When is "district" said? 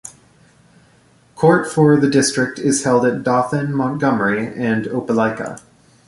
2.09-2.57